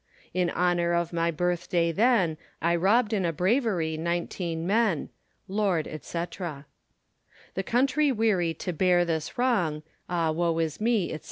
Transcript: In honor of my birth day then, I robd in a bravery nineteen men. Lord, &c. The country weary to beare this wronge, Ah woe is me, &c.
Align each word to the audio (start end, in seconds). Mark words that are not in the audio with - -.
In 0.33 0.49
honor 0.49 0.93
of 0.93 1.13
my 1.13 1.29
birth 1.29 1.69
day 1.69 1.91
then, 1.91 2.37
I 2.59 2.75
robd 2.75 3.13
in 3.13 3.23
a 3.23 3.31
bravery 3.31 3.97
nineteen 3.97 4.65
men. 4.65 5.09
Lord, 5.47 5.87
&c. 6.03 6.25
The 7.53 7.63
country 7.63 8.11
weary 8.11 8.55
to 8.55 8.73
beare 8.73 9.05
this 9.05 9.37
wronge, 9.37 9.83
Ah 10.09 10.31
woe 10.31 10.57
is 10.57 10.81
me, 10.81 11.09
&c. 11.15 11.19